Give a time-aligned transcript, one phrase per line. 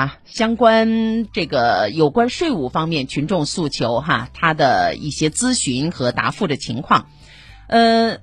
[0.00, 7.08] 啊，相关这个有关税务方面群众诉求哈，他的一些咨询和答复的情况，
[7.68, 8.18] 呃。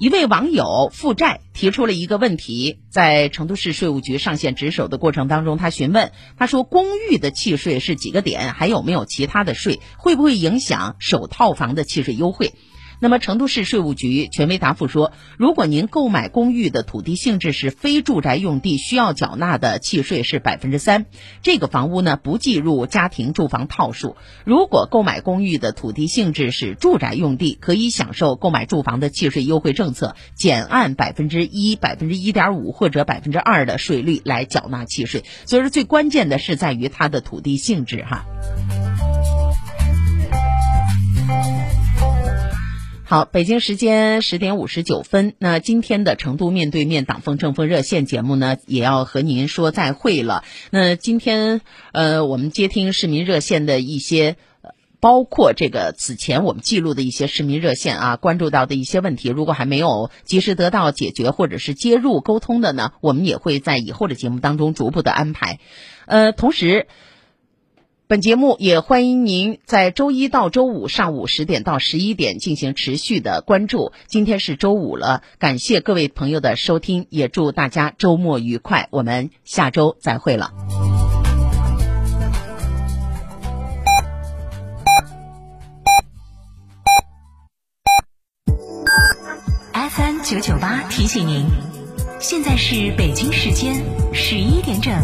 [0.00, 12.52] 一位网友负债提出了一个问题，在成都市税务局上线值守的过程当中，他询问，他说公寓的契税是几个点，还有没有其他的税，会不会影响首套房的契税优惠？
[13.00, 21.06] 那么，成都市税务局权威答复说，如果您购买公寓的土地性质是非住宅用地，需要缴纳的契税是百分之三，
[21.42, 24.16] 这个房屋呢不计入家庭住房套数。
[24.44, 35.22] 如果购买公寓的土地性质是住宅用地，可以享受购买住房的契税优惠政策，减按百分之一、百分之一点五或者百分之二的税率来缴纳契税。
[35.46, 38.24] 所以说，最关键的是在于它的土地性质哈。
[43.10, 50.44] 好，北京时间十点五十九分，那今天的成都面对面党风政风热线节目呢，也要和您说再会了。
[50.68, 51.62] 那今天，
[51.92, 54.36] 呃，我们接听市民热线的一些，
[55.00, 65.60] 包括这个此前我们记录的一些市民热线啊，关注到的一些问题，如果还没有及时得到解决或者是接入沟通的呢，我们也会在以后的节目当中逐步的安排。
[66.04, 66.86] 呃，同时。
[68.08, 73.92] 本节目也欢迎您在周一到周五上午十点到十一点进行持续的关注。
[74.06, 78.88] 今天是周五了，感谢各位朋友的收听，也祝大家周末愉快。
[78.92, 80.54] 我们下周再会了。
[89.74, 91.44] FM 九九八提醒您，
[92.18, 94.94] 现在是北京时间十一点整。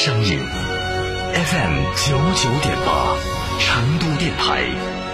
[0.00, 0.38] 声音
[1.34, 3.16] FM 九九点八，
[3.58, 4.62] 成都电台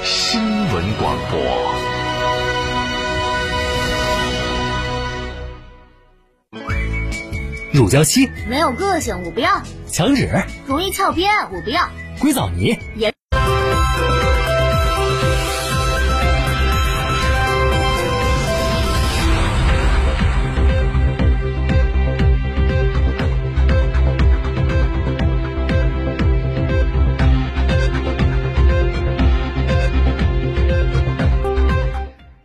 [0.04, 1.40] 新闻广播。
[7.72, 9.62] 乳胶漆没有个性，我不要。
[9.88, 10.28] 墙纸
[10.66, 11.88] 容易翘边，我不要。
[12.20, 13.13] 硅藻泥也。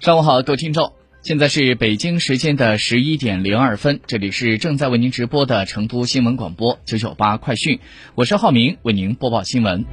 [0.09, 7.80] 上午好，各位听众，现在是北京时间的十一点零二分，这里是正在为您直播的成都新闻广播九九八快讯，
[8.16, 9.86] 我是浩明，为您播报新闻。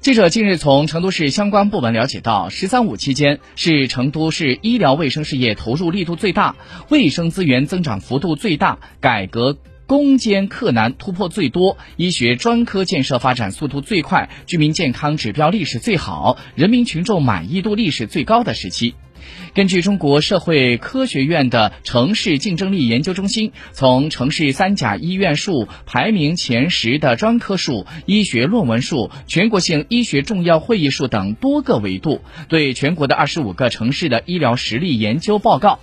[0.00, 6.56] 记者近日从成都市相关部门了解到，“十三五”期间是成都市医疗卫生事业投入力度最大、
[6.88, 9.58] 卫生资源增长幅度最大、改革。
[9.90, 18.94] 攻坚克难突破最多，医学专科建设发展速度最快，居民健康指标历史最好，人民群众满意度历史最高的时期。
[19.52, 35.80] 根据中国社会科学院的城市竞争力研究中心，从城市三甲医院数、排名前十的专科数、医学论文数、全国性医学重要会议数等多个维度，对全国的二十五个城市的医疗实力研究报告。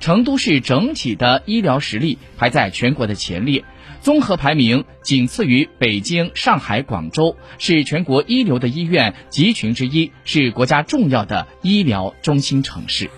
[0.00, 3.64] 成都市整体的医疗实力排在全国的前列，
[4.00, 13.10] 综合排名仅次于北京、上海、广州，是全国一流的医院集群之一，是国家重要的医疗中心城市。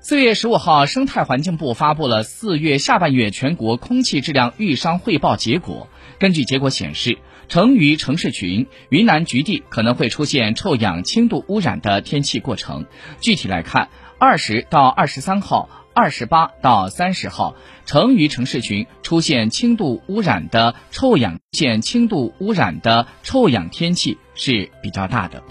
[0.00, 5.88] 四月十五号，生态环境部发布了四月下半月全国空气质量预商汇报结果。
[6.18, 7.18] 根据结果显示，
[7.48, 12.86] 成渝城市群、云南局地可能会出现臭氧轻度污染的天气过程。
[13.20, 13.88] 具体来看，
[14.18, 17.54] 二十到二十三号、二十八到三十号，
[17.84, 25.42] 成渝城市群出现轻度污染的臭氧，现轻度污染的臭氧天气是比较大的。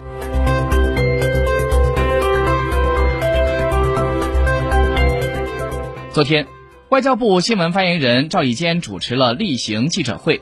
[6.11, 6.47] 昨天，
[6.89, 10.41] 外交部新闻发言人赵立坚主持了例行记者会，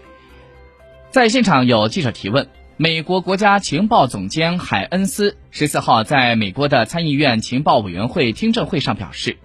[1.13, 2.48] 在现场有记者提问。
[2.75, 9.38] 美国国家情报总监海恩斯十四号在美国的参议院情报委员会听证会上表示，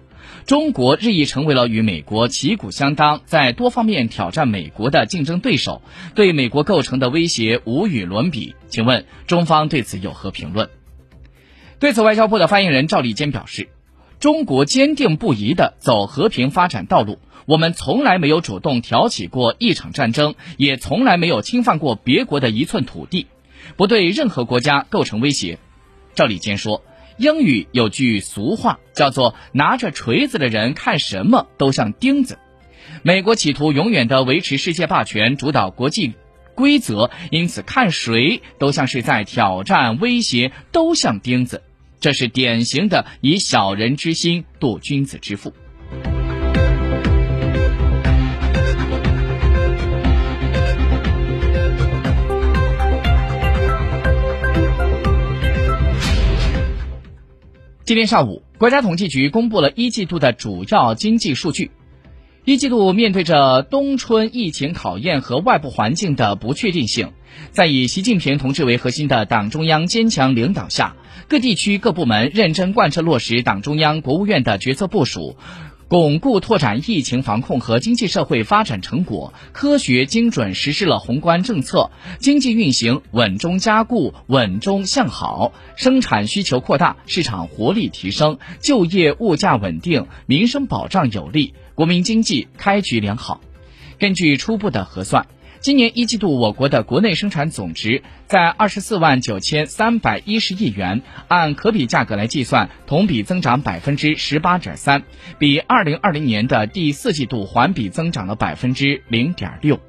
[0.47, 5.83] 中国日益成为了与美国旗鼓相当，在多方面挑战美国的竞争对手，
[6.15, 8.55] 对美国构成的威胁无与伦比。
[8.67, 10.69] 请问中方对此有何评论？
[11.77, 13.69] 对此，外交部的发言人赵立坚表示。
[14.19, 23.27] 中国坚定不移地走和平发展道路，我们从来没有主动挑起过一场战争，也从来没有侵犯过别国的一寸土地。
[23.77, 25.57] 不对任何国家构成威胁。
[26.15, 26.83] 赵立坚说，
[27.17, 32.39] 英语有句俗话叫做“拿着锤子的人看什么都像钉子”。
[33.03, 36.13] 美国企图永远的维持世界霸权，主导国际
[36.55, 41.61] 规则，因此看谁都像是在挑战、威胁，都像钉子。
[41.99, 45.53] 这是典型的以小人之心度君子之腹。
[57.83, 61.71] 今天上午，国家统计局公布了一季度的主要经济数据。
[62.49, 67.11] 一季度面对着冬春疫情考验和外部环境的不确定性，
[67.51, 70.95] 在以习近平同志为核心的党中央坚强领导下，
[71.27, 75.37] 各地区各部门认真贯彻落实党中央、国务院的决策部署，
[75.89, 81.89] 巩固拓展疫情防控和经济社会发展成果，科学精准实施了宏观政策，
[82.19, 91.55] 经济运行稳中加固、稳中向好，生产需求扩大，市场活力提升，就业物价稳定，民生保障有力。
[91.73, 93.41] 国民经济开局良好。
[93.97, 95.25] 根据初步的核算，
[95.61, 105.03] 今年一季度我国的国内生产总值在二十四万九千三百一十亿元，按可比价格来计算，同比增长百分之十八点三，
[105.37, 109.79] 比二零二零年的第四季度环比增长了百分之零点六。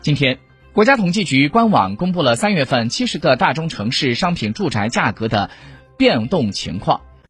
[0.00, 0.38] 今天。
[0.72, 5.48] 国家统计局官网公布了三月份七十个大中城市商品住宅价格的
[5.96, 7.02] 变动情况。